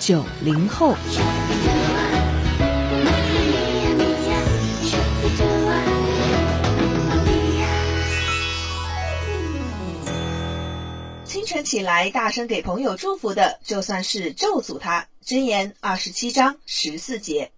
[0.00, 0.96] 九零后，
[11.24, 15.06] 清晨起来大声给朋友祝福的，就算是咒诅他。
[15.22, 17.52] 箴言二十七章十四节，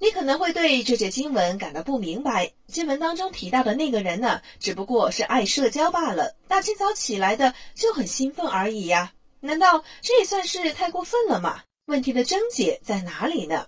[0.00, 2.50] 你可能会对这节经文感到不明白。
[2.66, 9.12] 经文当中提到的那个人呢，只不过是爱社交罢了，大清早起来的就很兴奋而已呀。
[9.40, 11.62] 难道这也算是太过分了吗？
[11.86, 13.66] 问题的症结在哪里呢？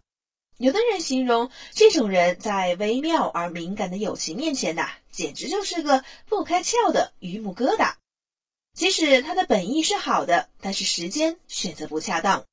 [0.59, 7.95] 有的人形容这种人在微妙而敏感的友情面前呐，简直就是个不开窍的榆木疙瘩。
[8.75, 12.45] 即使他的本意是好的，但是时间选择不恰当。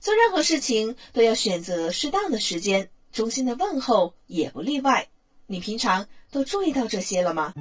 [0.00, 5.08] 做任何事情都要选择适当的时间，衷心的问候也不例外。
[5.46, 7.52] 你平常都注意到这些了吗？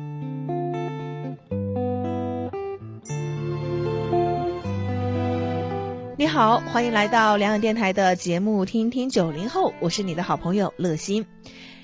[6.33, 11.23] 好，欢迎来到两岸电台的节目《听听九零后》，我是你的好朋友乐心。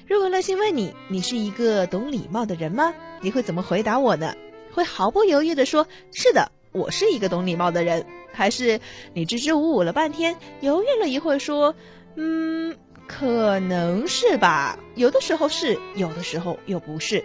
[0.08, 2.92] 如果乐心问你，你是一个懂礼貌的人吗？
[3.22, 4.33] 你会怎么回答我呢？
[4.73, 8.80] 会毫不犹豫地说：“是的，我是一个懂礼貌的人。”还是
[9.14, 11.75] 你支支吾吾了半天，犹豫了一会说
[12.17, 12.75] ：“嗯，
[13.08, 17.23] 可能是吧，有的时候是，有的时候又不是。”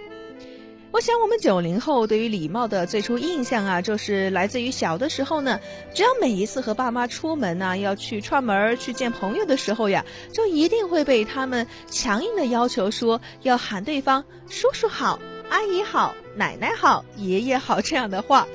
[0.94, 5.58] 我想，我们九零后对于礼貌的最初印象啊，就是来自于小的时候呢，
[5.92, 18.46] 只要每一次和爸妈出门啊，要去串门去见朋友的时候呀，就一定会被他们强硬的要求说要喊对方叔叔好、阿姨好、奶奶好、爷爷好这样的话。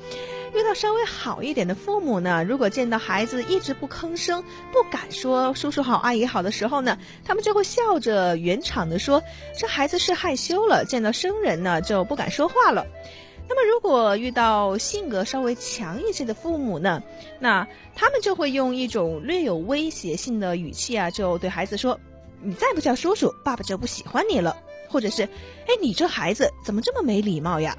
[0.54, 9.22] 遇到稍微好一点的父母呢，如果见到孩子一直不吭声、不敢说叔叔好、阿姨好的时候呢，他们就会笑着圆场的说
[9.58, 12.86] ：“这孩子是害羞了，见到生人呢就不敢说话了。”
[13.48, 17.02] 那么，如果遇到性格稍微强一些的父母呢，
[17.40, 22.00] 那他们就会用一种略有威胁性的语气啊，就对孩子说
[22.42, 24.56] ：“你再不叫叔叔，爸爸就不喜欢你了。”
[24.88, 25.24] 或者是
[25.68, 27.76] ：“哎，你这孩子怎么这么没礼貌呀？”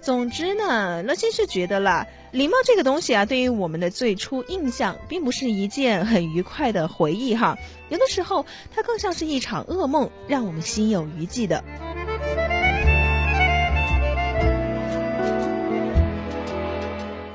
[0.00, 7.56] 总之呢，乐心是觉得啦，礼貌这个东西啊，对于我们的最初印象，并不是一件很愉快的回忆哈。
[7.90, 8.44] 有的时候，
[8.74, 11.62] 它更像是一场噩梦，让我们心有余悸的。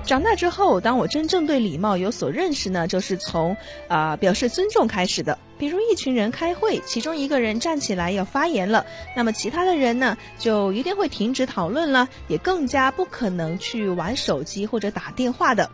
[0.03, 3.56] 长大之后，当我真正对礼貌有所认识呢，就是从
[3.88, 5.38] 啊表示尊重开始的。
[5.63, 8.85] 比如一群人开会，其中一个人站起来要发言了，
[9.16, 15.69] 那么其他的人呢，就一定会停止讨论了，也更加不可能去玩手机或者打电话的。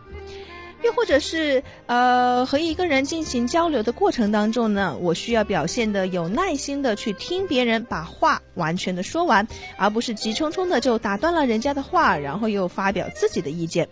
[0.84, 9.44] 又或者是呃和一个人进行交流的过程当中呢，我需要表现的有耐心的去听别人把话完全的说完，
[9.76, 13.88] 而不是急匆匆的就打断了人家的话，然后又发表自己的意见。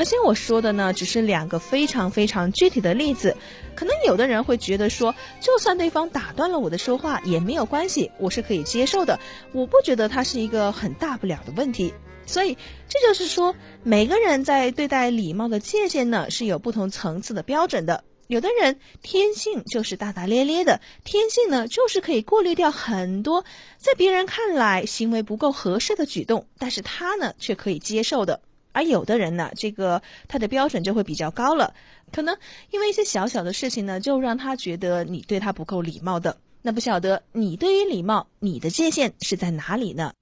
[0.00, 3.36] 那先我说的呢，只是两个非常非常具体的例子，
[3.74, 9.20] 可能有的人会觉得说，就算对方打断了我的说话也没有关系，我是可以接受的，
[9.52, 11.92] 我不觉得它是一个很大不了的问题。
[12.24, 12.56] 所以
[12.88, 18.02] 这就是说，每个人在对待礼貌的界限呢是有不同层次的标准的。
[18.26, 23.44] 有的人天性就是大大咧咧的，天性呢就是可以过滤掉很多
[23.76, 28.40] 在别人看来行为不够合适的举动，但是他呢却可以接受的。
[28.72, 31.74] 而有的人呢，这个他的标准就会比较高了，
[32.12, 32.36] 可能
[32.70, 36.36] 因为一些小小的事情呢，就让他觉得你对他不够礼貌的。
[36.62, 40.12] 那不晓得你对于礼貌，你的界限是在哪里呢？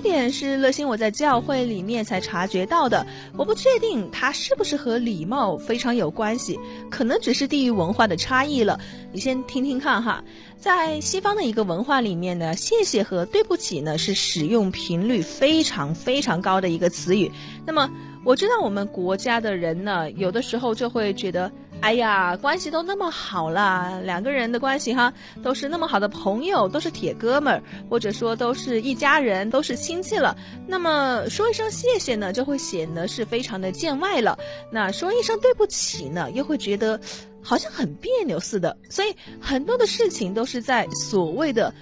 [0.00, 3.06] 一点是乐心我在教会里面才察觉到的，
[3.36, 6.58] 我不确定它是不是和礼貌非常有关系，
[6.90, 8.80] 可能只是地域文化的差异了。
[9.12, 10.24] 你先听听看哈，
[10.56, 17.30] 在西方的一个文化里面呢，谢谢和对不起呢是使用频率非常非常高的一个词语。
[17.66, 17.90] 那么
[18.24, 21.52] 我知道我们国家的人呢，有的时候就会觉得。
[21.80, 25.12] 哎呀，关系都那么好了，两个人的关系哈，
[25.42, 30.36] 都是那么好的朋友，都是铁哥们儿，或者说都是一家人，都是亲戚了。
[30.66, 34.38] 那么说一声谢谢呢，就会显得是非常的见外了。
[34.70, 37.00] 那说一声对不起呢，又会觉得
[37.42, 41.72] 好像很别扭似的，所以很多的事情都是在所谓的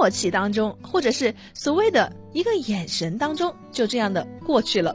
[0.00, 4.94] 默契当中，或者是所谓的一个眼神当中，就这样的过去了。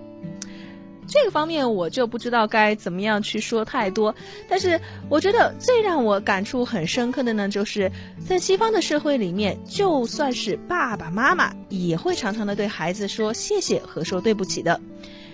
[1.13, 4.15] 这个方面我就不知道该怎么样去说太多，
[4.47, 4.79] 但是
[5.09, 7.91] 我觉得最让我感触很深刻的呢，就是
[8.25, 14.79] 在西方的社会里面，就算是爸爸妈妈也会常常的对孩子说谢谢和说对不起的。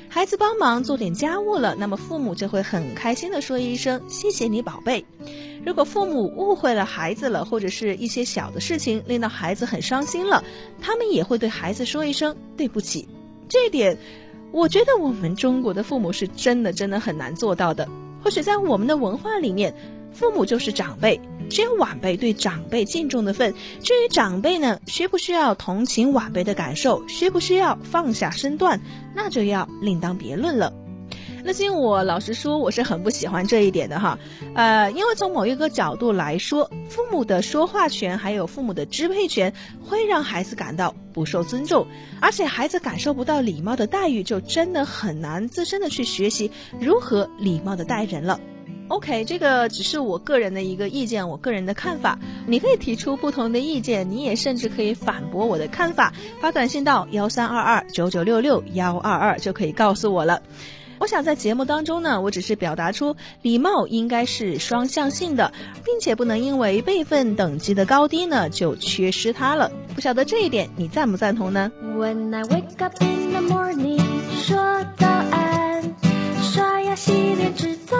[0.09, 5.05] 孩子帮忙做点家务了，那么父母就会很开心的说一声谢谢你宝贝。
[5.63, 10.43] 如果父母误会了孩子了，或者是一些小的事情令到孩子很伤心了，
[10.81, 13.07] 他们也会对孩子说一声对不起。
[13.47, 13.95] 这点。
[14.51, 17.87] 我觉得我们中国的父母是真的真的很难做到的。
[18.23, 19.73] 或许在我们的文化里面，
[20.11, 23.53] 父母就是长辈，只有晚辈对长辈敬重的份。
[23.83, 28.79] 至于长辈呢，需不需要同情晚辈的感受，需不需要放下身段，
[29.13, 30.73] 那就要另当别论了。
[31.49, 34.19] 那因我老实说，我是很不喜欢这一点的哈，
[34.53, 41.87] 呃，因为从某一个角度来说，父母的说话权还有父母的支配权，会让孩子感到不受尊重，
[42.19, 46.51] 而且孩子感受不到礼貌的待遇，就真的很难自身的去学习
[46.81, 48.37] 如何礼貌的待人了。
[48.89, 56.11] OK，这个只是我个人的一个意见，我个人的看法，你可以提出不同的意见，你也甚至可以反驳我的看法，
[56.41, 60.41] 发短信到幺三二二九九六六幺二二就可以告诉我了。
[60.99, 65.51] 我想在节目当中呢，我只是表达出礼貌应该是双向性的，
[65.83, 69.71] 并且不能因为辈分等级的高低呢就缺失它了。
[69.93, 74.01] 不晓得这一点你赞不赞同呢？When I wake up in the morning，
[74.41, 74.57] 说
[74.97, 75.95] 早安，
[76.41, 77.97] 刷牙洗脸直到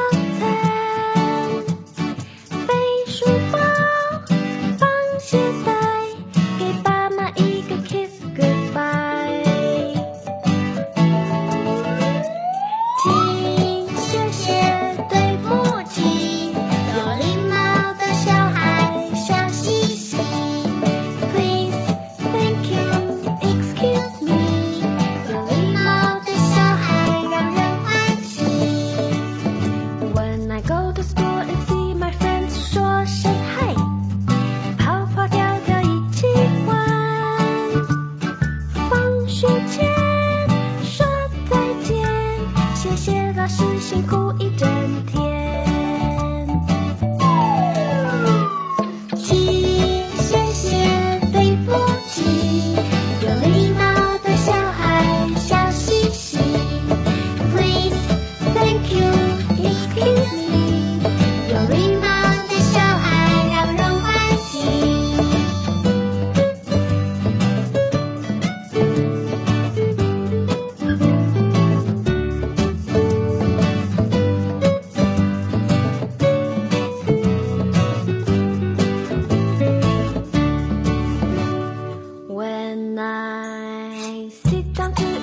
[82.70, 85.17] And I sit down to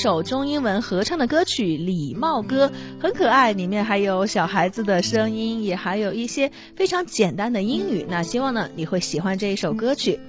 [0.00, 2.68] 首中英文合唱的歌曲《礼貌歌》
[3.02, 8.06] 很可爱，里面还有小孩子的声音，也还有一些非常简单的英语。
[8.08, 10.20] 那希望呢你会喜欢这一首歌曲。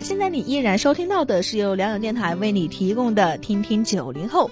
[0.00, 4.50] 现在你依然收听到的是由良友电台为你提供的《听听九零后》。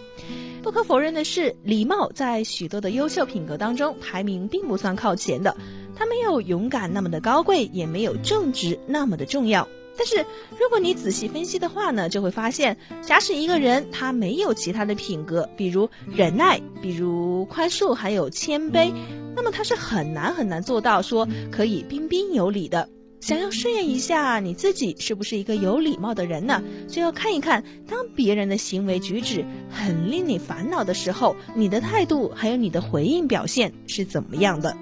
[0.62, 5.56] 不可否认的是，礼貌在许多的优秀品格当中排名并不算靠前的，
[5.97, 9.66] 它没有勇敢那么的高贵，也没有正直那么的重要。
[9.98, 10.16] 但是，
[10.58, 18.92] 如果你仔细分析的话呢，就会发现，假使一个人他没有其他的品格，比如忍耐，比如宽恕，还有谦卑，
[19.34, 22.88] 那么他是很难很难做到说可以彬彬有礼的。
[23.18, 34.76] 想要试验一下你自己是不是一个有礼貌的人呢，就要看一看，当别人的行为举止很令你烦恼的时候，你的态度还有你的回应表现是怎么样的。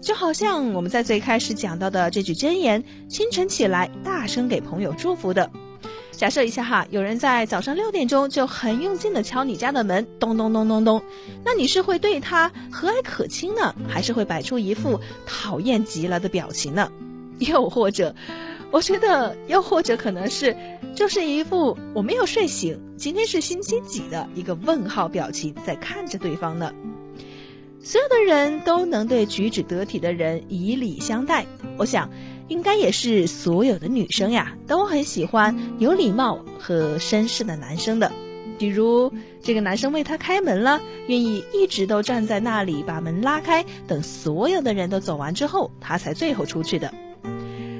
[0.00, 5.50] 就好像我们在最开始讲到的这句箴言：清晨起来大声给朋友祝福的。
[6.12, 11.02] 假设一下哈，有人在早上六点钟就很用劲的敲你家的门，咚咚咚咚咚，
[11.44, 16.90] 那你是会对他和蔼可亲呢，还是会摆出一副讨厌极了的表情呢？
[17.38, 18.14] 又或者，
[18.70, 20.54] 我觉得又或者可能是
[20.94, 26.70] 就是一副我没有睡醒，今天是星期几的一个问号表情在看着对方呢？
[27.82, 31.44] 所有的人都能对举止得体的人以礼相待，
[31.76, 32.08] 我想。
[32.48, 38.10] 应该也是所有的女生呀，都很喜欢有礼貌和绅士的男生的。
[38.58, 39.08] 比如
[39.40, 46.92] 这个男生为她开门了，愿意一直都站在那里把门拉开，等所有的人都走完之后，他才最后出去的。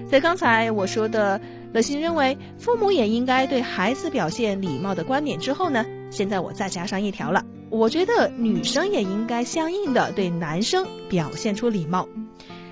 [0.09, 1.41] 在刚才我说的
[1.73, 12.07] 乐心认为父母也应该对孩子表现礼貌的观点之后呢，现在我再加上一条了，我觉得女生也应该相应的对男生表现出礼貌。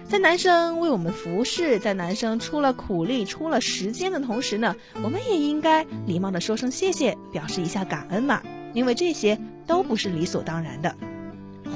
[0.09, 4.75] 在男生为我们服侍，在男生出了苦力、出了时间的同时呢，
[5.05, 8.43] 我们也应该礼貌的说声谢谢，表示一下感恩嘛。
[8.75, 10.95] 因为这些都不是理所当然的。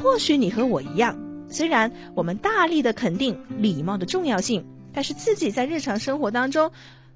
[0.03, 1.17] 或许你和我一样，
[1.49, 6.71] 虽然我们大力的肯定礼貌的重要性，但是自己在日常生活当中，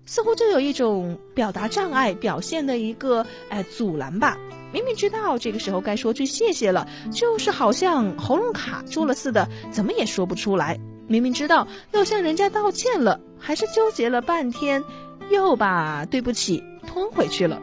[0.05, 4.37] 似乎就有一种表达障碍、表现的一个哎阻拦吧。
[4.73, 10.79] 明明知道这个时候该说句谢谢了，就是好像喉咙卡住了似的，怎么也说不出来。
[11.09, 14.83] 明明知道要向人家道歉了，还是纠结了半天，
[15.31, 17.63] 又把对不起吞回去了。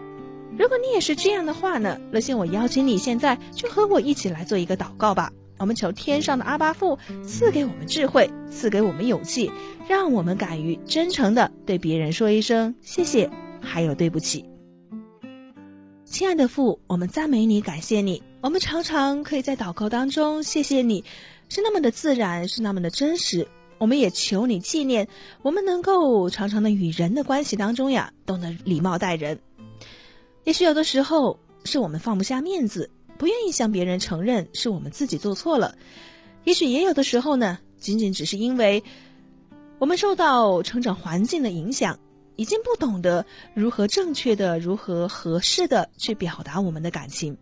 [0.57, 5.31] 如果你也是这样的话呢，乐心，我邀请你现在就和我一起来做一个祷告吧。
[5.59, 9.51] 我们求天上的阿巴父赐给我们智慧，赐给我们勇气，
[9.87, 13.29] 让我们敢于真诚的对别人说一声谢谢，
[13.61, 14.52] 还有对不起。
[16.13, 18.21] 亲爱的父，我们赞美你，感谢你。
[18.39, 21.03] 我们常常可以在祷告当中谢谢你。
[21.49, 23.47] 是那么的自然，是那么的真实。
[23.79, 25.07] 我们也求你纪念，
[25.41, 29.39] 我们能够常常的与人的关系当中呀，懂得礼貌待人。
[30.43, 35.75] 也许有的时候是我们放不下面子，不愿意向别人承认是我们自己做错了。
[36.43, 38.83] 也许也有的时候呢，仅仅只是因为
[39.79, 41.97] 我们受到成长环境的影响，
[42.35, 47.37] 已经不懂得如何正确的、如何合适的去表达我们的感情。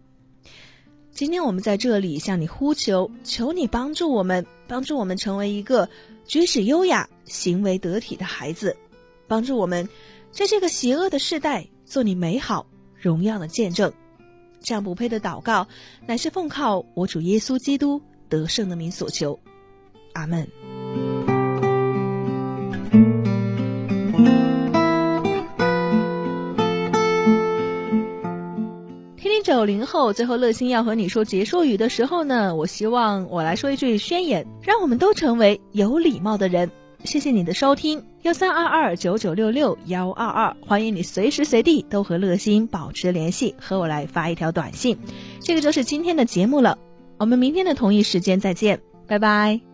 [1.12, 5.88] 今天我们在这里向你呼求，求你帮助我们，帮助我们成为一个
[6.26, 8.76] 举止优雅、行为得体的孩子，
[9.28, 9.88] 帮助我们
[10.32, 13.92] 在这个邪恶的时代做你美好荣耀的见证。
[14.62, 15.68] 这样不配的祷告，
[16.06, 19.38] 乃是奉靠我主耶稣基督得胜的名所求。
[20.14, 20.48] 阿门。
[29.62, 36.72] 九零后，最后乐心要和你说结束语的时候呢，我希望我来说一句宣言，让我们都成为有礼貌的人。
[37.04, 44.98] 谢谢你的收听，幺三二二九九六六幺二二，欢迎你随时随地都和乐心保持联系，和我来发一条短信。
[45.42, 46.80] 这个就是今天的节目了，
[47.20, 49.71] 我们明天的同一时间再见，拜拜。